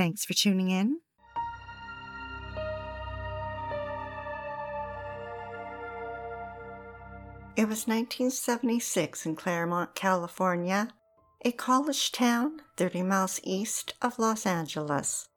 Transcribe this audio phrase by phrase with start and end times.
[0.00, 1.00] Thanks for tuning in.
[7.54, 10.88] It was 1976 in Claremont, California,
[11.44, 15.28] a college town 30 miles east of Los Angeles.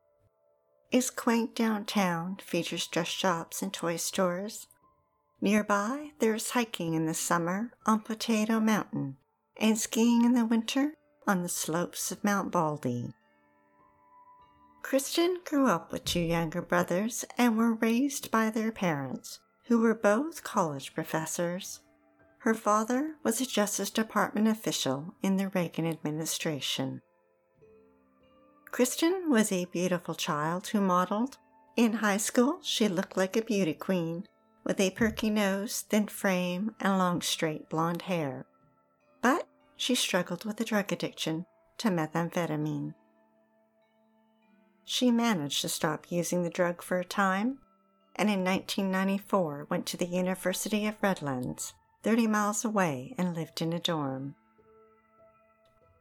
[0.91, 4.67] Its quaint downtown features dress shops and toy stores.
[5.41, 9.17] Nearby, there is hiking in the summer on Potato Mountain
[9.57, 10.93] and skiing in the winter
[11.27, 13.13] on the slopes of Mount Baldy.
[14.83, 19.95] Kristen grew up with two younger brothers and were raised by their parents, who were
[19.95, 21.79] both college professors.
[22.39, 27.01] Her father was a Justice Department official in the Reagan administration.
[28.71, 31.37] Kristen was a beautiful child who modeled.
[31.77, 34.27] In high school, she looked like a beauty queen
[34.65, 38.45] with a perky nose, thin frame, and long straight blonde hair.
[39.21, 41.45] But she struggled with a drug addiction
[41.77, 42.95] to methamphetamine.
[44.85, 47.59] She managed to stop using the drug for a time,
[48.15, 53.73] and in 1994 went to the University of Redlands, 30 miles away, and lived in
[53.73, 54.35] a dorm.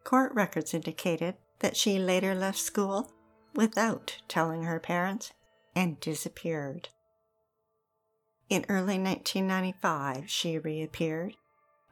[0.04, 3.12] Court records indicated that she later left school
[3.54, 5.32] without telling her parents
[5.74, 6.88] and disappeared.
[8.48, 11.36] In early 1995, she reappeared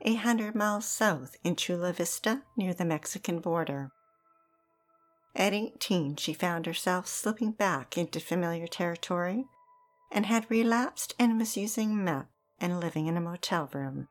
[0.03, 3.93] a hundred miles south in Chula Vista near the Mexican border.
[5.35, 9.47] At 18, she found herself slipping back into familiar territory
[10.11, 12.27] and had relapsed and was using meth
[12.61, 14.09] and living in a motel room.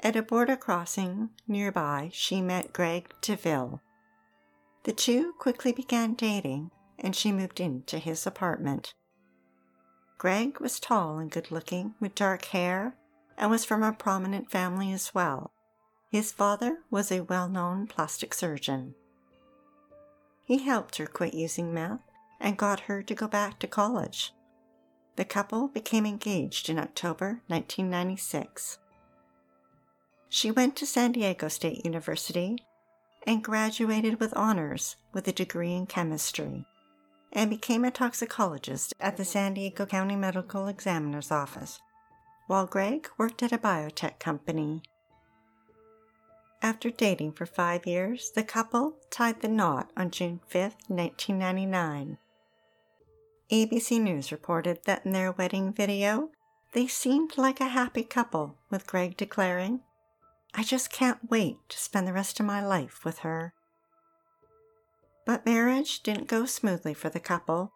[0.00, 3.80] At a border crossing nearby, she met Greg DeVille.
[4.84, 8.94] The two quickly began dating, and she moved into his apartment.
[10.18, 12.96] Greg was tall and good looking, with dark hair,
[13.36, 15.52] and was from a prominent family as well.
[16.10, 18.94] His father was a well known plastic surgeon.
[20.52, 22.02] He helped her quit using meth
[22.38, 24.34] and got her to go back to college.
[25.16, 28.76] The couple became engaged in October 1996.
[30.28, 32.58] She went to San Diego State University
[33.26, 36.66] and graduated with honors with a degree in chemistry
[37.32, 41.80] and became a toxicologist at the San Diego County Medical Examiner's Office,
[42.46, 44.82] while Greg worked at a biotech company
[46.62, 52.18] after dating for five years, the couple tied the knot on June 5, 1999.
[53.50, 56.30] ABC News reported that in their wedding video,
[56.72, 59.80] they seemed like a happy couple, with Greg declaring,
[60.54, 63.52] I just can't wait to spend the rest of my life with her.
[65.26, 67.72] But marriage didn't go smoothly for the couple.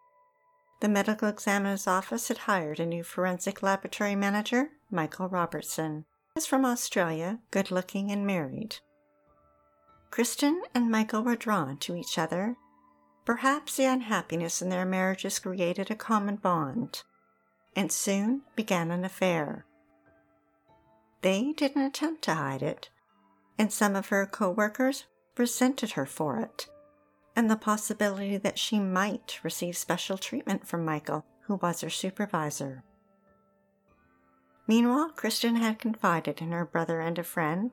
[0.79, 6.05] The medical examiner's office had hired a new forensic laboratory manager, Michael Robertson
[6.37, 8.75] was from Australia, good looking and married.
[10.11, 12.55] Kristen and Michael were drawn to each other.
[13.25, 17.01] Perhaps the unhappiness in their marriages created a common bond,
[17.75, 19.65] and soon began an affair.
[21.23, 22.91] They didn't attempt to hide it,
[23.57, 25.05] and some of her co workers
[25.39, 26.67] resented her for it,
[27.35, 32.83] and the possibility that she might receive special treatment from Michael, who was her supervisor.
[34.67, 37.71] Meanwhile, Kristen had confided in her brother and a friend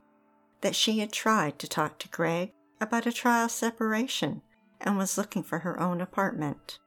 [0.61, 4.43] that she had tried to talk to Greg about a trial separation
[4.81, 6.79] and was looking for her own apartment.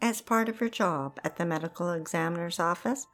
[0.00, 3.06] As part of her job at the medical examiner's office,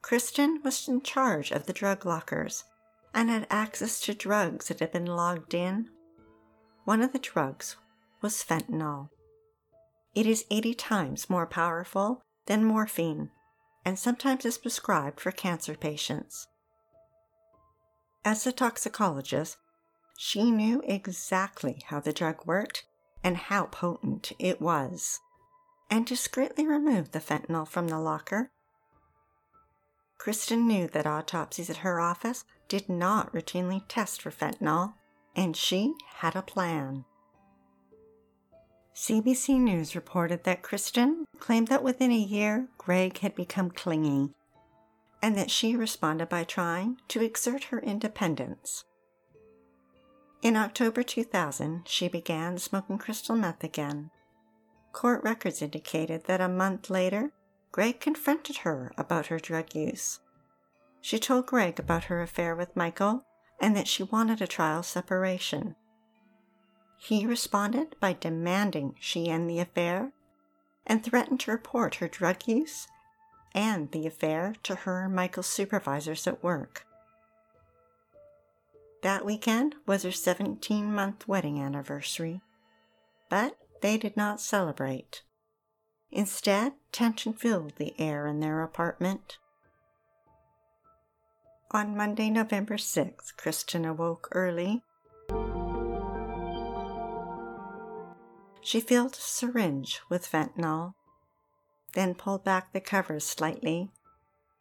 [0.00, 2.64] Kristen was in charge of the drug lockers
[3.14, 5.88] and had access to drugs that had been logged in.
[6.84, 7.76] One of the drugs
[8.20, 9.10] was fentanyl.
[10.14, 13.30] It is 80 times more powerful than morphine
[13.84, 16.48] and sometimes is prescribed for cancer patients.
[18.24, 19.56] As a toxicologist,
[20.16, 22.84] she knew exactly how the drug worked
[23.24, 25.20] and how potent it was,
[25.90, 28.50] and discreetly removed the fentanyl from the locker.
[30.18, 34.94] Kristen knew that autopsies at her office did not routinely test for fentanyl,
[35.34, 37.04] and she had a plan.
[38.94, 44.34] CBC News reported that Kristen claimed that within a year, Greg had become clingy
[45.22, 48.84] and that she responded by trying to exert her independence.
[50.42, 54.10] In October 2000, she began smoking crystal meth again.
[54.92, 57.30] Court records indicated that a month later,
[57.70, 60.20] Greg confronted her about her drug use.
[61.00, 63.24] She told Greg about her affair with Michael
[63.60, 65.76] and that she wanted a trial separation.
[67.04, 70.12] He responded by demanding she end the affair
[70.86, 72.86] and threatened to report her drug use
[73.52, 76.86] and the affair to her and Michael's supervisors at work.
[79.02, 82.40] That weekend was her 17 month wedding anniversary,
[83.28, 85.22] but they did not celebrate.
[86.12, 89.38] Instead, tension filled the air in their apartment.
[91.72, 94.84] On Monday, November 6th, Kristen awoke early.
[98.62, 100.94] She filled a syringe with fentanyl,
[101.94, 103.90] then pulled back the covers slightly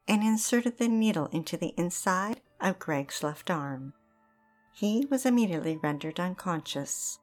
[0.07, 3.93] and inserted the needle into the inside of Greg's left arm.
[4.73, 7.19] He was immediately rendered unconscious.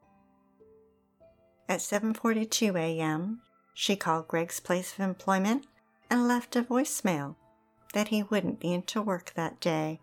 [1.67, 3.41] At 7:42 a.m.,
[3.73, 5.67] she called Greg's place of employment
[6.09, 7.35] and left a voicemail
[7.93, 9.99] that he wouldn't be into work that day.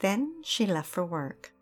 [0.00, 1.52] Then she left for work.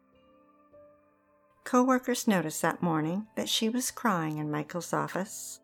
[1.71, 5.61] Co-workers noticed that morning that she was crying in Michael's office.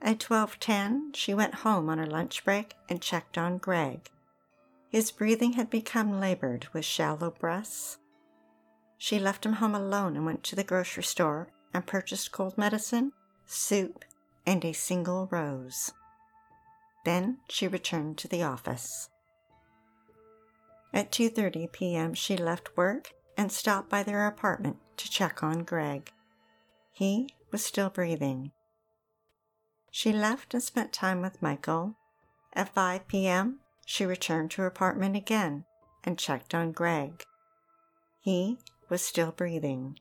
[0.00, 4.08] At 12:10, she went home on her lunch break and checked on Greg.
[4.88, 7.98] His breathing had become labored with shallow breaths.
[8.96, 13.12] She left him home alone and went to the grocery store and purchased cold medicine,
[13.44, 14.06] soup,
[14.46, 15.92] and a single rose.
[17.04, 19.10] Then she returned to the office.
[20.94, 26.12] At 2:30 p.m., she left work and stopped by their apartment to check on Greg.
[26.92, 28.52] He was still breathing.
[29.90, 31.96] She left and spent time with Michael.
[32.52, 35.64] At 5 p.m., she returned to her apartment again
[36.04, 37.24] and checked on Greg.
[38.20, 38.58] He
[38.88, 39.98] was still breathing.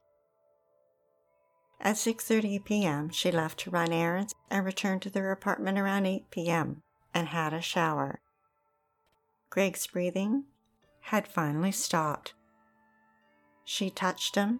[1.79, 6.31] At 6:30 p.m., she left to run errands and returned to their apartment around 8
[6.31, 6.81] p.m.
[7.13, 8.19] and had a shower.
[9.49, 10.45] Greg's breathing
[11.01, 12.33] had finally stopped.
[13.63, 14.59] She touched him.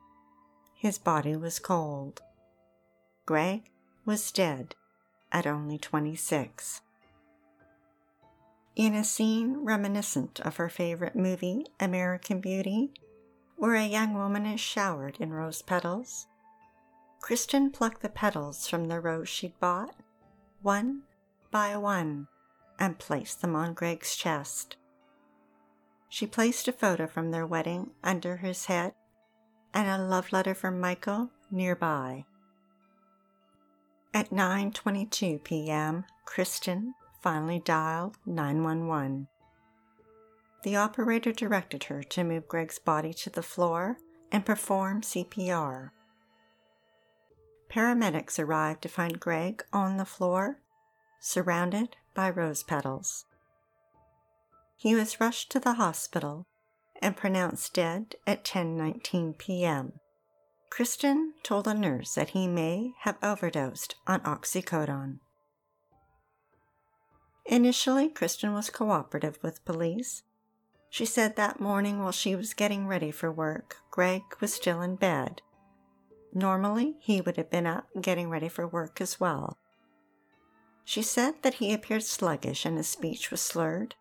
[0.77, 2.21] His body was cold.
[3.25, 3.71] Greg
[4.05, 4.75] was dead
[5.31, 6.81] at only 26.
[8.75, 12.91] In a scene reminiscent of her favorite movie, American Beauty,
[13.55, 16.27] where a young woman is showered in rose petals,
[17.21, 19.95] Kristen plucked the petals from the rose she'd bought,
[20.61, 21.01] one
[21.49, 22.27] by one,
[22.77, 24.77] and placed them on Greg's chest.
[26.07, 28.93] She placed a photo from their wedding under his head
[29.73, 32.25] and a love letter from Michael nearby.
[34.13, 39.27] At 9:22 p.m., Kristen finally dialed 911.
[40.63, 43.97] The operator directed her to move Greg's body to the floor
[44.31, 45.91] and perform CPR.
[47.69, 50.59] Paramedics arrived to find Greg on the floor,
[51.19, 53.25] surrounded by rose petals.
[54.75, 56.47] He was rushed to the hospital
[57.01, 59.93] and pronounced dead at 10:19 p.m.
[60.69, 65.19] Kristen told a nurse that he may have overdosed on oxycodone.
[67.45, 70.23] Initially, Kristen was cooperative with police.
[70.89, 74.95] She said that morning while she was getting ready for work, Greg was still in
[74.95, 75.41] bed
[76.37, 79.57] Normally, he would have been up getting ready for work as well.
[80.83, 83.95] She said that he appeared sluggish and his speech was slurred.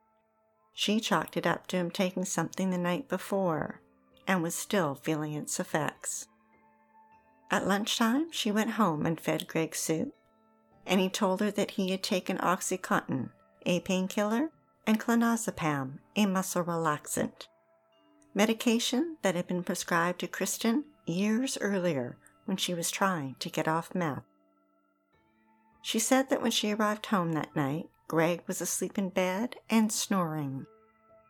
[0.79, 3.81] She chalked it up to him taking something the night before
[4.27, 6.29] and was still feeling its effects.
[7.51, 10.15] At lunchtime, she went home and fed Greg soup,
[10.85, 13.31] and he told her that he had taken Oxycontin,
[13.65, 14.51] a painkiller,
[14.87, 17.47] and clonazepam, a muscle relaxant,
[18.35, 23.67] medication that had been prescribed to Kristen years earlier when she was trying to get
[23.67, 24.25] off meth.
[25.81, 29.93] She said that when she arrived home that night, Greg was asleep in bed and
[29.93, 30.67] snoring.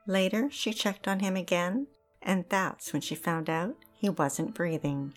[0.07, 1.87] Later, she checked on him again,
[2.23, 5.15] and that's when she found out he wasn't breathing.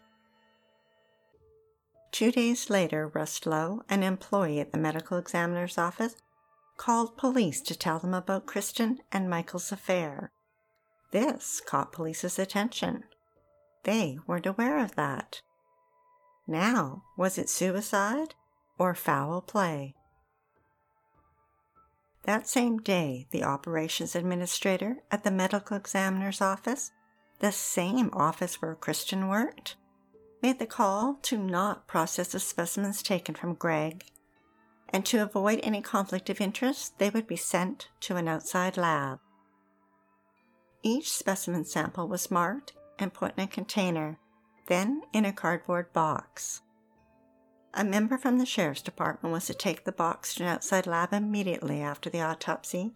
[2.12, 6.16] Two days later, Russ Lowe, an employee at the medical examiner's office,
[6.78, 10.32] called police to tell them about Kristen and Michael's affair.
[11.12, 13.04] This caught police's attention.
[13.84, 15.42] They weren't aware of that.
[16.48, 18.34] Now, was it suicide
[18.78, 19.94] or foul play?
[22.24, 26.92] That same day, the operations administrator at the medical examiner's office,
[27.40, 29.76] the same office where Kristen worked,
[30.42, 34.06] made the call to not process the specimens taken from Greg,
[34.90, 39.20] and to avoid any conflict of interest, they would be sent to an outside lab.
[40.84, 44.18] Each specimen sample was marked and put in a container
[44.68, 46.62] then in a cardboard box.
[47.74, 51.14] A member from the sheriff's department was to take the box to an outside lab
[51.14, 52.94] immediately after the autopsy.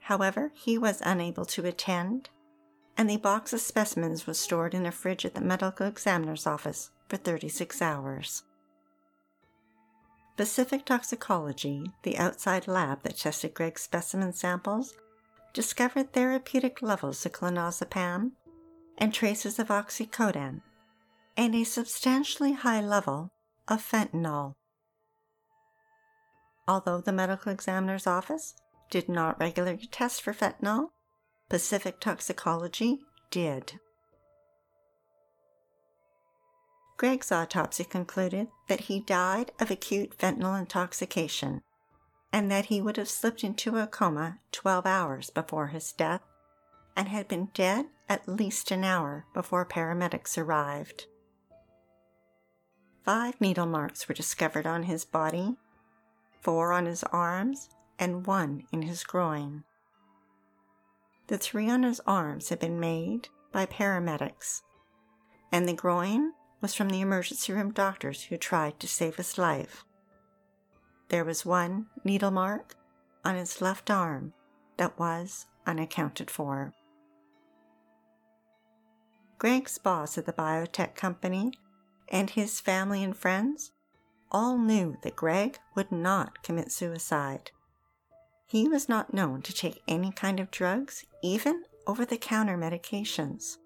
[0.00, 2.28] However, he was unable to attend,
[2.96, 6.90] and the box of specimens was stored in a fridge at the medical examiner's office
[7.08, 8.42] for 36 hours.
[10.36, 14.94] Pacific Toxicology, the outside lab that tested Greg's specimen samples,
[15.52, 18.32] discovered therapeutic levels of clonazepam
[18.98, 20.62] and traces of oxycodone,
[21.36, 23.30] and a substantially high level
[23.68, 24.54] of fentanyl.
[26.66, 28.54] Although the medical examiner's office
[28.90, 30.90] did not regularly test for fentanyl,
[31.48, 33.80] Pacific Toxicology did.
[36.96, 41.62] Greg's autopsy concluded that he died of acute fentanyl intoxication
[42.32, 46.22] and that he would have slipped into a coma 12 hours before his death
[46.96, 51.06] and had been dead at least an hour before paramedics arrived.
[53.04, 55.56] Five needle marks were discovered on his body,
[56.40, 57.68] four on his arms,
[57.98, 59.64] and one in his groin.
[61.26, 64.62] The three on his arms had been made by paramedics,
[65.52, 66.32] and the groin
[66.62, 69.84] was from the emergency room doctors who tried to save his life.
[71.08, 72.74] There was one needle mark
[73.22, 74.32] on his left arm
[74.78, 76.72] that was unaccounted for.
[79.36, 81.52] Greg's boss at the biotech company
[82.08, 83.72] and his family and friends
[84.30, 87.50] all knew that Greg would not commit suicide.
[88.46, 93.56] He was not known to take any kind of drugs, even over the counter medications.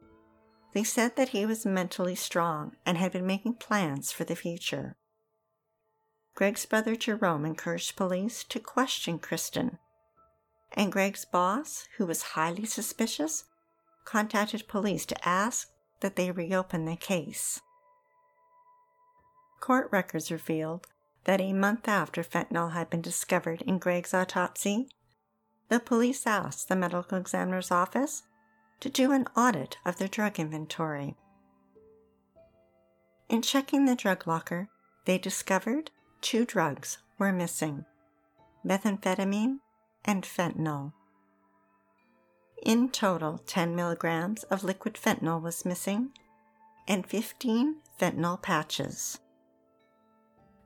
[0.75, 4.97] They said that he was mentally strong and had been making plans for the future.
[6.35, 9.79] Greg's brother Jerome encouraged police to question Kristen,
[10.73, 13.45] and Greg's boss, who was highly suspicious,
[14.05, 17.61] contacted police to ask that they reopen the case.
[19.61, 20.87] Court records revealed
[21.25, 24.89] that a month after fentanyl had been discovered in Greg's autopsy,
[25.69, 28.23] the police asked the medical examiner's office
[28.81, 31.17] to do an audit of their drug inventory.
[33.29, 34.69] In checking the drug locker,
[35.05, 37.85] they discovered two drugs were missing
[38.65, 39.59] methamphetamine
[40.05, 40.93] and fentanyl.
[42.63, 46.11] In total, 10 milligrams of liquid fentanyl was missing
[46.87, 49.19] and 15 fentanyl patches.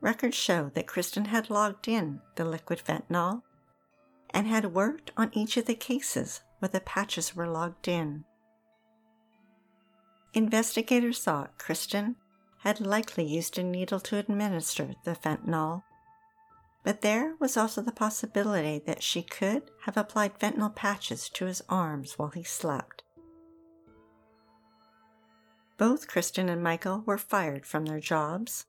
[0.02, 3.42] Records show that Kristen had logged in the liquid fentanyl
[4.30, 8.24] and had worked on each of the cases where the patches were logged in.
[10.34, 12.16] Investigators thought Kristen
[12.58, 15.84] had likely used a needle to administer the fentanyl,
[16.82, 21.62] but there was also the possibility that she could have applied fentanyl patches to his
[21.68, 23.04] arms while he slept.
[25.78, 28.66] Both Kristen and Michael were fired from their jobs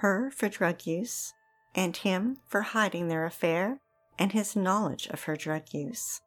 [0.00, 1.32] her for drug use,
[1.74, 3.80] and him for hiding their affair
[4.18, 6.20] and his knowledge of her drug use.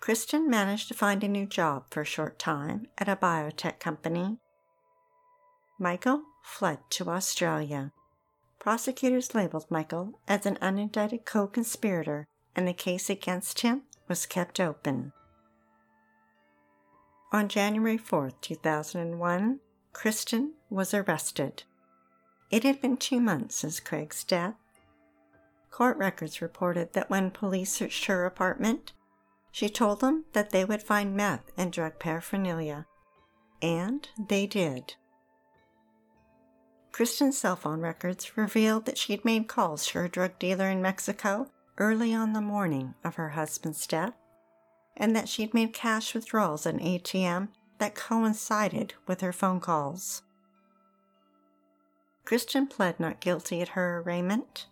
[0.00, 4.38] Kristen managed to find a new job for a short time at a biotech company.
[5.78, 7.92] Michael fled to Australia.
[8.58, 14.60] Prosecutors labeled Michael as an unindicted co conspirator, and the case against him was kept
[14.60, 15.12] open.
[17.32, 19.60] On January 4, 2001,
[19.92, 21.64] Kristen was arrested.
[22.54, 24.54] It had been two months since Craig's death.
[25.72, 28.92] Court records reported that when police searched her apartment,
[29.50, 32.86] she told them that they would find meth and drug paraphernalia.
[33.60, 34.94] And they did.
[36.92, 40.80] Kristen's cell phone records revealed that she had made calls to her drug dealer in
[40.80, 44.14] Mexico early on the morning of her husband's death,
[44.96, 49.58] and that she had made cash withdrawals at an ATM that coincided with her phone
[49.58, 50.22] calls.
[52.24, 54.66] Kristen pled not guilty at her arraignment.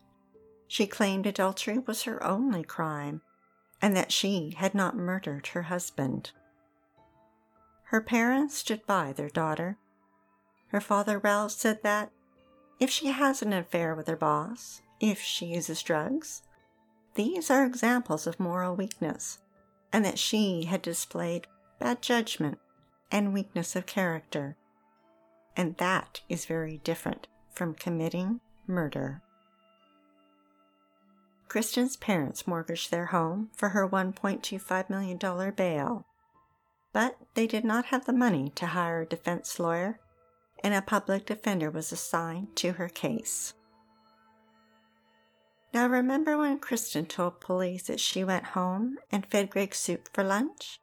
[0.66, 3.20] She claimed adultery was her only crime
[3.82, 6.30] and that she had not murdered her husband.
[7.84, 9.76] Her parents stood by their daughter.
[10.68, 12.10] Her father Ralph said that
[12.80, 16.42] if she has an affair with her boss, if she uses drugs,
[17.16, 19.40] these are examples of moral weakness,
[19.92, 21.46] and that she had displayed
[21.78, 22.58] bad judgment
[23.10, 24.56] and weakness of character.
[25.54, 29.22] And that is very different from committing murder.
[31.48, 35.18] Kristen's parents mortgaged their home for her $1.25 million
[35.54, 36.06] bail,
[36.92, 40.00] but they did not have the money to hire a defense lawyer,
[40.64, 43.52] and a public defender was assigned to her case.
[45.74, 50.22] Now, remember when Kristen told police that she went home and fed Greg soup for
[50.22, 50.80] lunch?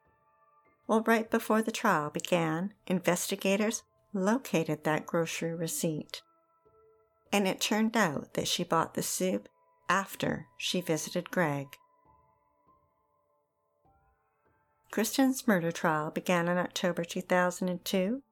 [0.86, 6.22] Well, right before the trial began, investigators located that grocery receipt.
[7.32, 9.48] And it turned out that she bought the soup
[9.88, 11.76] after she visited Greg.
[14.90, 18.22] Kristen's murder trial began in October 2002.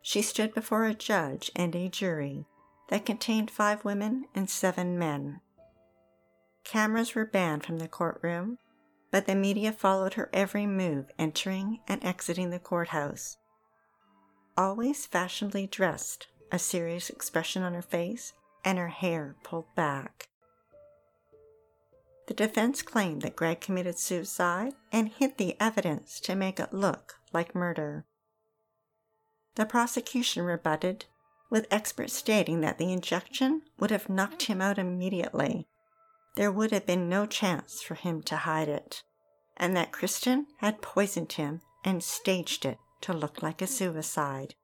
[0.00, 2.46] She stood before a judge and a jury
[2.88, 5.40] that contained five women and seven men.
[6.64, 8.58] Cameras were banned from the courtroom,
[9.10, 13.36] but the media followed her every move entering and exiting the courthouse.
[14.56, 18.32] Always fashionably dressed, a serious expression on her face,
[18.64, 20.28] and her hair pulled back.
[22.28, 27.16] The defense claimed that Greg committed suicide and hid the evidence to make it look
[27.32, 28.06] like murder.
[29.56, 31.06] The prosecution rebutted,
[31.50, 35.66] with experts stating that the injection would have knocked him out immediately.
[36.36, 39.02] There would have been no chance for him to hide it,
[39.56, 44.54] and that Kristen had poisoned him and staged it to look like a suicide.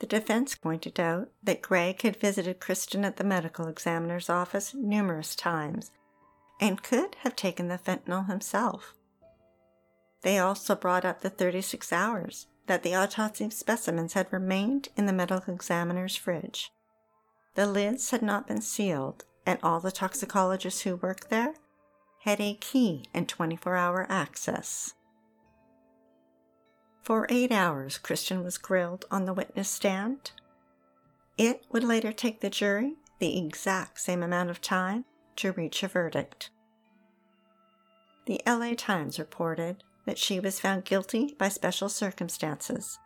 [0.00, 5.34] The defense pointed out that Greg had visited Kristen at the medical examiner's office numerous
[5.34, 5.90] times
[6.60, 8.94] and could have taken the fentanyl himself.
[10.22, 15.12] They also brought up the 36 hours that the autopsy specimens had remained in the
[15.12, 16.72] medical examiner's fridge.
[17.54, 21.54] The lids had not been sealed, and all the toxicologists who worked there
[22.20, 24.94] had a key and 24 hour access.
[27.04, 30.32] For eight hours, Kristen was grilled on the witness stand.
[31.36, 35.04] It would later take the jury the exact same amount of time
[35.36, 36.48] to reach a verdict.
[38.24, 42.98] The LA Times reported that she was found guilty by special circumstances.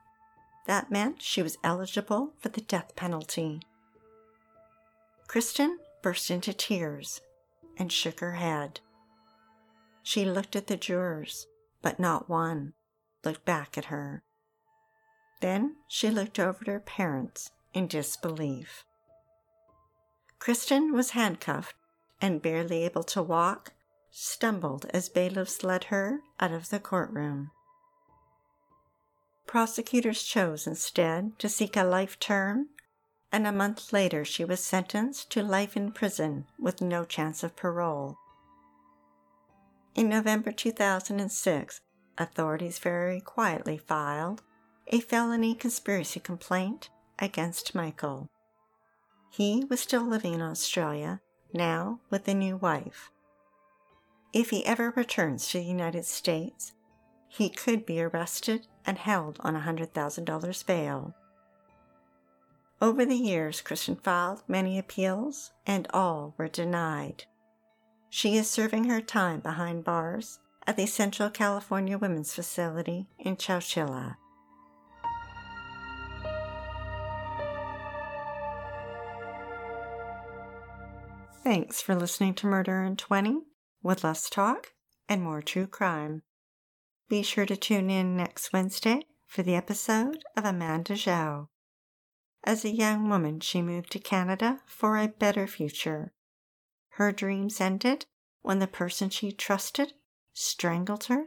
[0.69, 3.63] That meant she was eligible for the death penalty.
[5.27, 7.21] Kristen burst into tears
[7.77, 8.79] and shook her head.
[10.05, 11.49] She looked at the jurors,
[11.83, 12.75] but not one
[13.25, 14.23] looked back at her.
[15.41, 18.85] Then she looked over at her parents in disbelief.
[20.39, 21.75] Kristen was handcuffed
[22.21, 23.73] and barely able to walk,
[24.11, 27.51] stumbled as bailiffs led her out of the courtroom.
[29.47, 32.69] Prosecutors chose instead to seek a life term,
[33.33, 37.57] and a month later she was sentenced to life in prison with no chance of
[37.57, 38.17] parole.
[39.95, 41.81] In November 2006,
[42.19, 44.43] authorities very quietly filed
[44.89, 48.29] a felony conspiracy complaint against Michael.
[49.31, 51.21] He was still living in Australia,
[51.53, 53.11] now with a new wife.
[54.33, 56.73] If he ever returns to the United States,
[57.29, 61.15] he could be arrested and held on a $100,000 bail.
[62.81, 67.25] Over the years, Kristen filed many appeals, and all were denied.
[68.09, 74.17] She is serving her time behind bars at the Central California Women's Facility in Chowchilla.
[81.43, 83.41] Thanks for listening to Murder in 20
[83.83, 84.75] with less talk
[85.09, 86.21] and more true crime.
[87.09, 91.49] Be sure to tune in next Wednesday for the episode of Amanda Zhao.
[92.45, 96.13] As a young woman, she moved to Canada for a better future.
[96.91, 98.05] Her dreams ended
[98.43, 99.95] when the person she trusted
[100.41, 101.27] strangled her,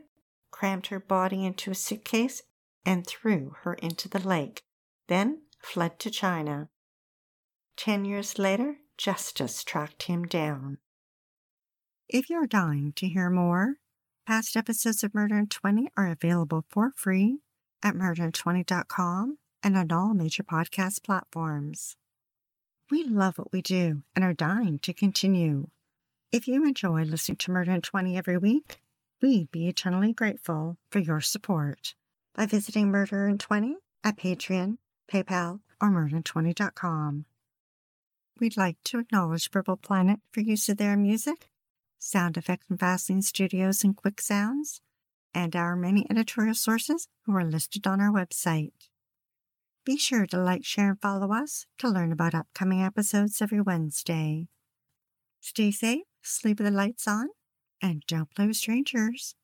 [0.52, 2.44] crammed her body into a suitcase,
[2.86, 4.64] and threw her into the lake,
[5.08, 6.70] then fled to China.
[7.76, 10.78] Ten years later, justice tracked him down.
[12.08, 13.76] If you're dying to hear more,
[14.26, 17.40] past episodes of Murder in 20 are available for free
[17.84, 21.96] at murderin20.com and on all major podcast platforms.
[22.90, 25.68] We love what we do and are dying to continue.
[26.32, 28.82] If you enjoy listening to Murder in 20 every week,
[29.22, 31.94] We'd be eternally grateful for your support
[32.34, 34.78] by visiting Murder in 20 at Patreon,
[35.12, 37.26] PayPal, or murder20.com.
[38.40, 41.52] We'd like to acknowledge Purple Planet for use of their music,
[42.00, 44.82] sound effects from Vaseline Studios and Quick Sounds,
[45.36, 48.90] and our many editorial sources who are listed on our website.
[49.86, 54.48] Be sure to like, share, and follow us to learn about upcoming episodes every Wednesday.
[55.42, 57.30] Stay safe, sleep with the lights on,
[57.82, 59.36] and don't play with strangers.